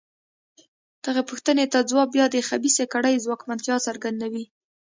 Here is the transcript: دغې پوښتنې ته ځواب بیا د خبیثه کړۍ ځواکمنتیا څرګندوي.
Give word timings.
دغې 1.05 1.21
پوښتنې 1.29 1.65
ته 1.73 1.79
ځواب 1.89 2.07
بیا 2.15 2.25
د 2.31 2.35
خبیثه 2.47 2.83
کړۍ 2.93 3.15
ځواکمنتیا 3.25 3.75
څرګندوي. 3.87 4.45